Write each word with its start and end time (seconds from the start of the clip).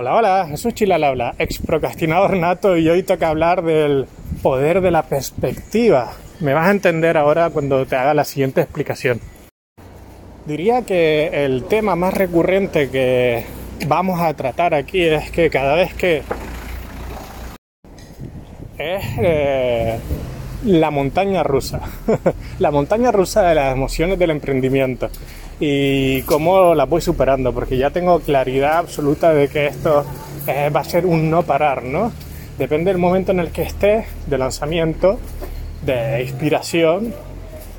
Hola, 0.00 0.14
hola, 0.14 0.46
Jesús 0.48 0.74
Chilal 0.74 1.02
habla, 1.02 1.34
ex 1.40 1.58
procrastinador 1.58 2.36
nato 2.36 2.76
y 2.76 2.88
hoy 2.88 3.02
toca 3.02 3.30
hablar 3.30 3.64
del 3.64 4.06
poder 4.44 4.80
de 4.80 4.92
la 4.92 5.02
perspectiva. 5.02 6.12
Me 6.38 6.54
vas 6.54 6.68
a 6.68 6.70
entender 6.70 7.16
ahora 7.16 7.50
cuando 7.50 7.84
te 7.84 7.96
haga 7.96 8.14
la 8.14 8.22
siguiente 8.24 8.60
explicación. 8.60 9.20
Diría 10.46 10.82
que 10.82 11.44
el 11.44 11.64
tema 11.64 11.96
más 11.96 12.14
recurrente 12.14 12.90
que 12.90 13.44
vamos 13.88 14.20
a 14.20 14.32
tratar 14.34 14.72
aquí 14.72 15.04
es 15.04 15.32
que 15.32 15.50
cada 15.50 15.74
vez 15.74 15.92
que 15.94 16.22
es 18.78 19.04
eh, 19.20 19.98
la 20.64 20.92
montaña 20.92 21.42
rusa, 21.42 21.80
la 22.60 22.70
montaña 22.70 23.10
rusa 23.10 23.42
de 23.48 23.56
las 23.56 23.72
emociones 23.74 24.16
del 24.16 24.30
emprendimiento 24.30 25.10
y 25.60 26.22
cómo 26.22 26.74
la 26.74 26.84
voy 26.84 27.00
superando, 27.00 27.52
porque 27.52 27.76
ya 27.76 27.90
tengo 27.90 28.20
claridad 28.20 28.78
absoluta 28.78 29.32
de 29.32 29.48
que 29.48 29.66
esto 29.66 30.04
eh, 30.46 30.70
va 30.70 30.80
a 30.80 30.84
ser 30.84 31.04
un 31.04 31.30
no 31.30 31.42
parar, 31.42 31.82
¿no? 31.82 32.12
Depende 32.58 32.90
del 32.90 32.98
momento 32.98 33.32
en 33.32 33.40
el 33.40 33.50
que 33.50 33.62
esté, 33.62 34.06
de 34.26 34.38
lanzamiento, 34.38 35.18
de 35.82 36.22
inspiración, 36.22 37.12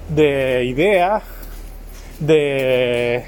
de 0.09 0.65
idea, 0.65 1.21
de 2.19 3.23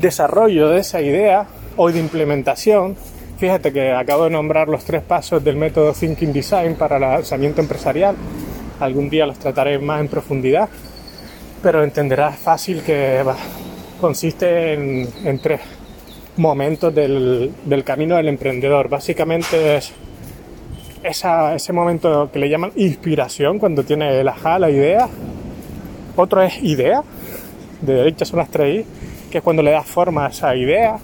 desarrollo 0.00 0.68
de 0.68 0.80
esa 0.80 1.00
idea 1.00 1.46
o 1.76 1.90
de 1.90 1.98
implementación. 1.98 2.96
Fíjate 3.38 3.72
que 3.72 3.92
acabo 3.92 4.24
de 4.24 4.30
nombrar 4.30 4.68
los 4.68 4.84
tres 4.84 5.02
pasos 5.02 5.42
del 5.42 5.56
método 5.56 5.92
Thinking 5.92 6.32
Design 6.32 6.74
para 6.76 6.96
el 6.96 7.02
lanzamiento 7.02 7.60
empresarial. 7.60 8.16
Algún 8.80 9.08
día 9.08 9.26
los 9.26 9.38
trataré 9.38 9.78
más 9.78 10.00
en 10.00 10.08
profundidad 10.08 10.68
pero 11.66 11.82
entenderás 11.82 12.38
fácil 12.38 12.80
que 12.82 13.24
consiste 14.00 14.74
en, 14.74 15.38
tres 15.40 15.60
momentos 16.36 16.94
del, 16.94 17.82
camino 17.84 18.14
del 18.14 18.28
emprendedor. 18.28 18.88
Básicamente 18.88 19.78
es 19.78 19.92
ese 21.02 21.72
momento 21.72 22.30
que 22.32 22.38
le 22.38 22.48
llaman 22.48 22.70
inspiración, 22.76 23.58
cuando 23.58 23.82
tiene 23.82 24.20
el 24.20 24.28
ajá, 24.28 24.60
la 24.60 24.70
idea. 24.70 25.08
Otro 26.14 26.40
es 26.40 26.62
idea, 26.62 27.02
de 27.80 27.94
derecha 27.94 28.24
son 28.24 28.38
las 28.38 28.48
tres 28.48 28.86
que 29.28 29.38
es 29.38 29.42
cuando 29.42 29.60
le 29.60 29.72
das 29.72 29.86
forma 29.86 30.26
a 30.26 30.28
esa 30.28 30.54
idea, 30.54 31.00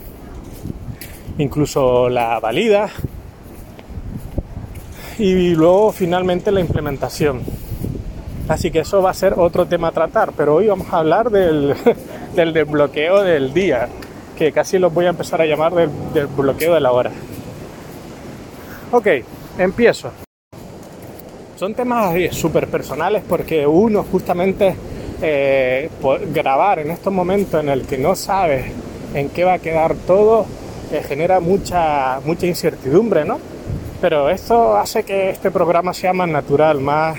incluso 1.38 2.08
la 2.08 2.38
valida. 2.38 2.88
Y 5.18 5.56
luego 5.56 5.90
finalmente 5.90 6.52
la 6.52 6.60
implementación. 6.60 7.42
Así 8.48 8.70
que 8.70 8.80
eso 8.80 9.00
va 9.00 9.10
a 9.10 9.14
ser 9.14 9.34
otro 9.36 9.66
tema 9.66 9.88
a 9.88 9.92
tratar, 9.92 10.32
pero 10.36 10.56
hoy 10.56 10.66
vamos 10.66 10.92
a 10.92 10.98
hablar 10.98 11.30
del, 11.30 11.74
desbloqueo 12.34 13.22
del 13.22 13.54
día, 13.54 13.88
que 14.36 14.52
casi 14.52 14.78
los 14.78 14.92
voy 14.92 15.06
a 15.06 15.10
empezar 15.10 15.40
a 15.40 15.46
llamar 15.46 15.72
del, 15.74 16.26
bloqueo 16.26 16.74
de 16.74 16.80
la 16.80 16.92
hora. 16.92 17.10
Ok, 18.90 19.06
empiezo. 19.58 20.10
Son 21.56 21.74
temas 21.74 22.14
súper 22.34 22.66
personales 22.66 23.22
porque 23.28 23.66
uno 23.66 24.04
justamente 24.10 24.74
eh, 25.22 25.88
grabar 26.34 26.80
en 26.80 26.90
estos 26.90 27.12
momentos 27.12 27.62
en 27.62 27.68
el 27.68 27.86
que 27.86 27.96
no 27.96 28.16
sabes 28.16 28.66
en 29.14 29.28
qué 29.28 29.44
va 29.44 29.54
a 29.54 29.58
quedar 29.60 29.94
todo 29.94 30.44
eh, 30.92 31.02
genera 31.06 31.40
mucha, 31.40 32.20
mucha 32.24 32.46
incertidumbre, 32.46 33.24
¿no? 33.24 33.38
Pero 34.00 34.28
esto 34.28 34.76
hace 34.76 35.04
que 35.04 35.30
este 35.30 35.50
programa 35.50 35.94
sea 35.94 36.12
más 36.12 36.28
natural, 36.28 36.80
más 36.80 37.16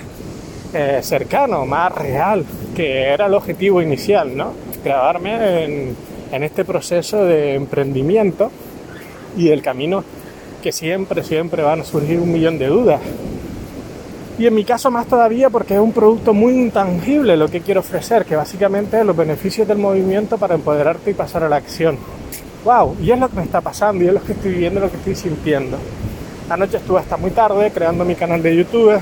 eh, 0.73 1.01
cercano, 1.03 1.67
más 1.67 1.93
real, 1.93 2.43
que 2.75 3.03
era 3.03 3.27
el 3.27 3.35
objetivo 3.35 3.79
inicial, 3.79 4.35
¿no? 4.35 4.53
Grabarme 4.83 5.65
en, 5.65 6.43
este 6.43 6.65
proceso 6.65 7.25
de 7.25 7.53
emprendimiento 7.53 8.49
y 9.37 9.49
el 9.49 9.61
camino 9.61 10.03
que 10.63 10.71
siempre, 10.71 11.23
siempre 11.23 11.61
van 11.61 11.81
a 11.81 11.83
surgir 11.83 12.19
un 12.19 12.33
millón 12.33 12.57
de 12.57 12.67
dudas. 12.67 13.01
Y 14.39 14.47
en 14.47 14.55
mi 14.55 14.63
caso 14.63 14.89
más 14.89 15.05
todavía 15.05 15.51
porque 15.51 15.75
es 15.75 15.79
un 15.79 15.91
producto 15.91 16.33
muy 16.33 16.53
intangible 16.53 17.37
lo 17.37 17.49
que 17.49 17.61
quiero 17.61 17.81
ofrecer, 17.81 18.25
que 18.25 18.35
básicamente 18.35 18.99
es 18.99 19.05
los 19.05 19.15
beneficios 19.15 19.67
del 19.67 19.77
movimiento 19.77 20.39
para 20.39 20.55
empoderarte 20.55 21.11
y 21.11 21.13
pasar 21.13 21.43
a 21.43 21.49
la 21.49 21.57
acción. 21.57 21.99
¡Wow! 22.65 22.97
Y 22.99 23.11
es 23.11 23.19
lo 23.19 23.29
que 23.29 23.35
me 23.35 23.43
está 23.43 23.61
pasando 23.61 24.03
y 24.03 24.07
es 24.07 24.13
lo 24.13 24.23
que 24.23 24.31
estoy 24.31 24.53
viviendo, 24.53 24.79
lo 24.79 24.89
que 24.89 24.97
estoy 24.97 25.15
sintiendo. 25.15 25.77
Anoche 26.49 26.77
estuve 26.77 26.97
hasta 26.99 27.15
muy 27.15 27.29
tarde 27.29 27.69
creando 27.71 28.03
mi 28.05 28.15
canal 28.15 28.41
de 28.41 28.55
YouTube, 28.55 28.99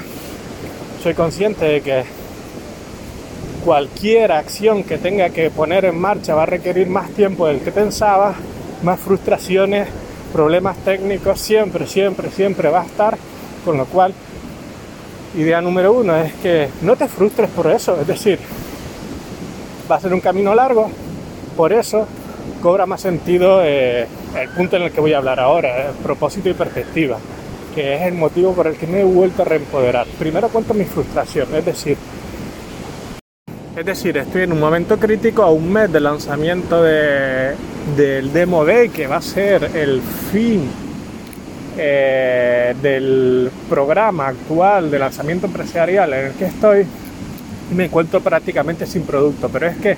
soy 1.02 1.14
consciente 1.16 1.66
de 1.66 1.82
que 1.82 2.04
cualquier 3.66 4.32
acción 4.32 4.84
que 4.84 4.98
tenga 4.98 5.30
que 5.30 5.50
poner 5.50 5.86
en 5.86 6.00
marcha 6.00 6.36
va 6.36 6.44
a 6.44 6.46
requerir 6.46 6.88
más 6.88 7.10
tiempo 7.12 7.48
del 7.48 7.60
que 7.60 7.72
pensaba, 7.72 8.36
más 8.84 9.00
frustraciones, 9.00 9.88
problemas 10.32 10.78
técnicos, 10.78 11.40
siempre, 11.40 11.88
siempre, 11.88 12.30
siempre 12.30 12.70
va 12.70 12.82
a 12.82 12.86
estar, 12.86 13.18
con 13.66 13.78
lo 13.78 13.86
cual, 13.86 14.14
idea 15.36 15.60
número 15.62 15.94
uno 15.94 16.16
es 16.18 16.34
que 16.36 16.70
no 16.82 16.96
te 16.96 17.08
frustres 17.08 17.50
por 17.50 17.72
eso, 17.72 18.00
es 18.00 18.06
decir, 18.06 18.38
va 19.90 19.96
a 19.96 20.00
ser 20.00 20.14
un 20.14 20.22
camino 20.22 20.54
largo, 20.54 20.90
por 21.58 21.74
eso 21.74 22.08
cobra 22.62 22.86
más 22.86 23.02
sentido 23.02 23.62
eh, 23.64 24.08
el 24.40 24.50
punto 24.50 24.76
en 24.76 24.84
el 24.84 24.92
que 24.92 25.02
voy 25.02 25.14
a 25.14 25.18
hablar 25.18 25.40
ahora, 25.40 25.90
el 25.90 25.96
propósito 25.96 26.50
y 26.50 26.54
perspectiva 26.54 27.18
que 27.74 27.96
es 27.96 28.02
el 28.04 28.14
motivo 28.14 28.54
por 28.54 28.68
el 28.68 28.76
que 28.76 28.88
me 28.88 29.02
he 29.02 29.04
vuelto 29.04 29.42
a 29.42 29.46
reempoderar. 29.46 30.08
Primero 30.20 30.50
cuento 30.50 30.74
mi 30.74 30.86
frustración, 30.86 31.48
es 31.56 31.66
decir, 31.66 31.98
es 33.76 33.86
decir, 33.86 34.18
estoy 34.18 34.44
en 34.44 34.52
un 34.52 34.60
momento 34.60 35.00
crítico 35.00 35.44
a 35.44 35.52
un 35.52 35.72
mes 35.72 35.92
de 35.92 36.02
lanzamiento 36.02 36.84
de, 36.84 37.56
del 37.96 38.34
Demo 38.34 38.66
Day, 38.66 38.90
que 38.90 39.08
va 39.08 39.16
a 39.16 39.22
ser 39.22 39.64
el 39.74 40.02
fin 40.32 40.70
eh, 41.78 42.76
del 42.82 43.50
programa 43.70 44.28
actual 44.28 44.92
de 44.92 45.00
lanzamiento 45.00 45.48
empresarial 45.48 46.14
en 46.14 46.26
el 46.28 46.34
que 46.34 46.46
estoy. 46.46 46.86
Me 47.74 47.86
encuentro 47.86 48.20
prácticamente 48.20 48.86
sin 48.86 49.04
producto, 49.04 49.48
pero 49.48 49.68
es 49.68 49.78
que 49.78 49.96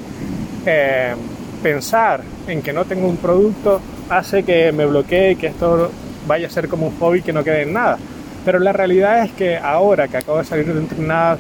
eh, 0.68 1.16
pensar 1.64 2.22
en 2.48 2.62
que 2.62 2.74
no 2.74 2.86
tengo 2.86 3.08
un 3.08 3.18
producto 3.18 3.82
hace 4.08 4.44
que 4.44 4.72
me 4.72 4.86
bloquee 4.86 5.32
y 5.32 5.36
que 5.36 5.48
esto 5.48 5.90
vaya 6.28 6.48
a 6.48 6.50
ser 6.50 6.68
como 6.68 6.88
un 6.88 6.98
hobby 7.00 7.22
que 7.22 7.34
no 7.34 7.44
quede 7.44 7.64
en 7.64 7.74
nada. 7.74 7.98
Pero 8.46 8.60
la 8.60 8.74
realidad 8.74 9.24
es 9.24 9.32
que 9.32 9.58
ahora 9.58 10.08
que 10.08 10.18
acabo 10.18 10.38
de 10.38 10.44
salir 10.44 10.66
de 10.66 10.80
entrenar, 10.80 11.38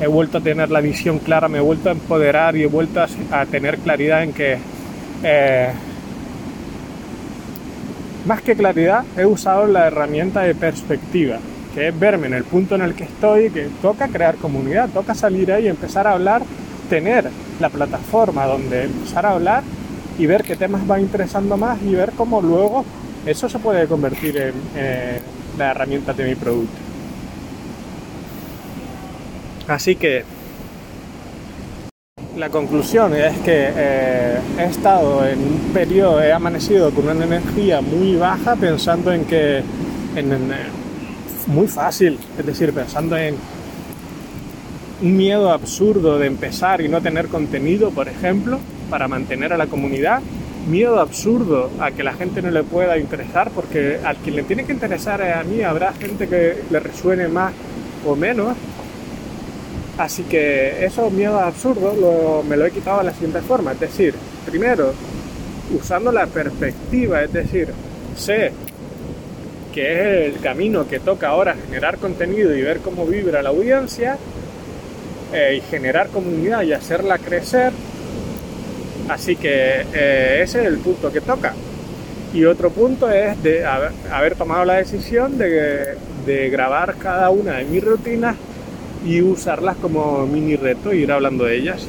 he 0.00 0.06
vuelto 0.06 0.38
a 0.38 0.40
tener 0.40 0.70
la 0.70 0.80
visión 0.80 1.18
clara, 1.18 1.48
me 1.48 1.58
he 1.58 1.60
vuelto 1.60 1.88
a 1.88 1.92
empoderar 1.92 2.56
y 2.56 2.62
he 2.62 2.66
vuelto 2.66 3.00
a, 3.00 3.46
tener 3.46 3.78
claridad 3.78 4.22
en 4.22 4.32
que, 4.32 4.58
eh, 5.22 5.70
más 8.26 8.42
que 8.42 8.54
claridad, 8.54 9.04
he 9.16 9.24
usado 9.24 9.66
la 9.66 9.86
herramienta 9.86 10.40
de 10.42 10.54
perspectiva, 10.54 11.38
que 11.74 11.88
es 11.88 11.98
verme 11.98 12.26
en 12.26 12.34
el 12.34 12.44
punto 12.44 12.74
en 12.74 12.82
el 12.82 12.94
que 12.94 13.04
estoy, 13.04 13.50
que 13.50 13.68
toca 13.80 14.08
crear 14.08 14.36
comunidad, 14.36 14.90
toca 14.90 15.14
salir 15.14 15.52
ahí 15.52 15.64
y 15.64 15.68
empezar 15.68 16.06
a 16.06 16.12
hablar, 16.12 16.42
tener 16.90 17.30
la 17.60 17.70
plataforma 17.70 18.44
donde 18.44 18.84
empezar 18.84 19.24
a 19.24 19.30
hablar 19.30 19.62
y 20.18 20.26
ver 20.26 20.42
qué 20.42 20.56
temas 20.56 20.82
va 20.90 21.00
interesando 21.00 21.56
más 21.56 21.78
y 21.82 21.94
ver 21.94 22.12
cómo 22.12 22.42
luego 22.42 22.84
eso 23.26 23.48
se 23.48 23.58
puede 23.58 23.86
convertir 23.86 24.36
en 24.36 24.52
la 25.58 25.70
herramienta 25.70 26.12
de 26.12 26.24
mi 26.24 26.34
producto. 26.34 26.76
Así 29.68 29.96
que 29.96 30.24
la 32.36 32.48
conclusión 32.48 33.14
es 33.14 33.36
que 33.38 33.70
eh, 33.76 34.38
he 34.58 34.64
estado 34.64 35.26
en 35.26 35.38
un 35.38 35.70
periodo, 35.72 36.22
he 36.22 36.32
amanecido 36.32 36.90
con 36.90 37.08
una 37.08 37.24
energía 37.24 37.80
muy 37.80 38.16
baja 38.16 38.56
pensando 38.56 39.12
en 39.12 39.24
que, 39.24 39.58
en, 40.16 40.32
en, 40.32 40.52
muy 41.46 41.68
fácil, 41.68 42.18
es 42.38 42.46
decir, 42.46 42.72
pensando 42.72 43.16
en 43.16 43.36
un 45.02 45.16
miedo 45.16 45.50
absurdo 45.50 46.18
de 46.18 46.26
empezar 46.26 46.80
y 46.80 46.88
no 46.88 47.00
tener 47.00 47.28
contenido, 47.28 47.90
por 47.90 48.08
ejemplo, 48.08 48.58
para 48.88 49.08
mantener 49.08 49.52
a 49.52 49.56
la 49.56 49.66
comunidad 49.66 50.22
miedo 50.66 51.00
absurdo 51.00 51.70
a 51.80 51.90
que 51.90 52.02
la 52.02 52.14
gente 52.14 52.42
no 52.42 52.50
le 52.50 52.62
pueda 52.62 52.98
interesar, 52.98 53.50
porque 53.50 53.98
al 54.04 54.16
que 54.18 54.30
le 54.30 54.42
tiene 54.42 54.64
que 54.64 54.72
interesar 54.72 55.22
a 55.22 55.42
mí 55.44 55.62
habrá 55.62 55.92
gente 55.92 56.28
que 56.28 56.62
le 56.70 56.80
resuene 56.80 57.28
más 57.28 57.52
o 58.06 58.16
menos. 58.16 58.56
Así 59.98 60.22
que 60.24 60.84
esos 60.84 61.12
miedos 61.12 61.40
absurdos 61.42 62.44
me 62.44 62.56
lo 62.56 62.64
he 62.64 62.70
quitado 62.70 62.98
de 62.98 63.04
la 63.04 63.12
siguiente 63.12 63.40
forma, 63.42 63.72
es 63.72 63.80
decir, 63.80 64.14
primero, 64.46 64.94
usando 65.74 66.10
la 66.10 66.26
perspectiva, 66.26 67.22
es 67.22 67.32
decir, 67.32 67.68
sé 68.16 68.52
que 69.72 69.92
es 69.92 70.34
el 70.34 70.40
camino 70.40 70.86
que 70.86 71.00
toca 71.00 71.28
ahora 71.28 71.54
generar 71.54 71.98
contenido 71.98 72.54
y 72.54 72.62
ver 72.62 72.78
cómo 72.78 73.06
vibra 73.06 73.42
la 73.42 73.48
audiencia 73.50 74.18
eh, 75.32 75.56
y 75.56 75.60
generar 75.70 76.08
comunidad 76.08 76.62
y 76.62 76.72
hacerla 76.74 77.18
crecer 77.18 77.72
Así 79.08 79.36
que 79.36 79.84
eh, 79.92 80.40
ese 80.42 80.60
es 80.60 80.66
el 80.66 80.78
punto 80.78 81.12
que 81.12 81.20
toca. 81.20 81.54
Y 82.32 82.44
otro 82.44 82.70
punto 82.70 83.10
es 83.10 83.42
de 83.42 83.64
haber, 83.64 84.34
tomado 84.36 84.64
la 84.64 84.74
decisión 84.74 85.36
de, 85.36 85.96
grabar 86.50 86.94
cada 86.96 87.28
una 87.30 87.58
de 87.58 87.64
mis 87.64 87.84
rutinas 87.84 88.36
y 89.04 89.20
usarlas 89.20 89.76
como 89.76 90.26
mini 90.26 90.56
reto 90.56 90.92
e 90.92 90.96
ir 90.96 91.12
hablando 91.12 91.44
de 91.44 91.56
ellas. 91.56 91.86